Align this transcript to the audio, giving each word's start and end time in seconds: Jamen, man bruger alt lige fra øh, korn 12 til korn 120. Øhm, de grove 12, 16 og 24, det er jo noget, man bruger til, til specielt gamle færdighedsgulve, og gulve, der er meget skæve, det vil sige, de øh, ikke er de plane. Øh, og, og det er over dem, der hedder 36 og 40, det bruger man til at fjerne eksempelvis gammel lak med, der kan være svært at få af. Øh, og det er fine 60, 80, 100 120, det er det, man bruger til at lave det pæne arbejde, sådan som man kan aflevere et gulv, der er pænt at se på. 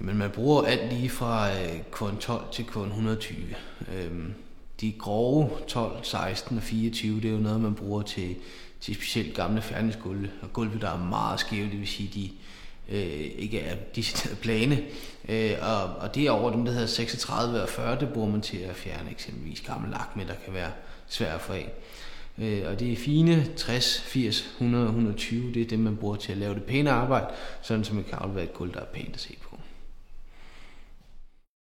Jamen, 0.00 0.18
man 0.18 0.30
bruger 0.30 0.62
alt 0.62 0.92
lige 0.92 1.10
fra 1.10 1.50
øh, 1.52 1.82
korn 1.90 2.16
12 2.16 2.44
til 2.52 2.64
korn 2.64 2.88
120. 2.88 3.36
Øhm, 3.94 4.34
de 4.80 4.92
grove 4.98 5.50
12, 5.68 6.04
16 6.04 6.56
og 6.56 6.62
24, 6.62 7.20
det 7.20 7.28
er 7.28 7.32
jo 7.32 7.38
noget, 7.38 7.60
man 7.60 7.74
bruger 7.74 8.02
til, 8.02 8.36
til 8.80 8.94
specielt 8.94 9.34
gamle 9.34 9.62
færdighedsgulve, 9.62 10.30
og 10.42 10.52
gulve, 10.52 10.80
der 10.80 10.90
er 10.90 10.98
meget 10.98 11.40
skæve, 11.40 11.70
det 11.70 11.78
vil 11.80 11.88
sige, 11.88 12.10
de 12.14 12.30
øh, 12.96 13.30
ikke 13.38 13.60
er 13.60 13.76
de 13.96 14.04
plane. 14.42 14.82
Øh, 15.28 15.52
og, 15.62 15.82
og 15.82 16.14
det 16.14 16.26
er 16.26 16.30
over 16.30 16.50
dem, 16.50 16.64
der 16.64 16.72
hedder 16.72 16.86
36 16.86 17.62
og 17.62 17.68
40, 17.68 18.00
det 18.00 18.08
bruger 18.08 18.30
man 18.30 18.40
til 18.40 18.58
at 18.58 18.76
fjerne 18.76 19.10
eksempelvis 19.10 19.60
gammel 19.60 19.90
lak 19.90 20.16
med, 20.16 20.26
der 20.26 20.34
kan 20.44 20.54
være 20.54 20.70
svært 21.08 21.34
at 21.34 21.40
få 21.40 21.52
af. 21.52 21.72
Øh, 22.38 22.62
og 22.66 22.80
det 22.80 22.92
er 22.92 22.96
fine 22.96 23.46
60, 23.56 24.00
80, 24.00 24.40
100 24.40 24.86
120, 24.86 25.54
det 25.54 25.62
er 25.62 25.66
det, 25.66 25.78
man 25.78 25.96
bruger 25.96 26.16
til 26.16 26.32
at 26.32 26.38
lave 26.38 26.54
det 26.54 26.64
pæne 26.64 26.90
arbejde, 26.90 27.26
sådan 27.62 27.84
som 27.84 27.96
man 27.96 28.04
kan 28.04 28.18
aflevere 28.18 28.44
et 28.44 28.54
gulv, 28.54 28.74
der 28.74 28.80
er 28.80 28.84
pænt 28.84 29.14
at 29.14 29.20
se 29.20 29.36
på. 29.42 29.49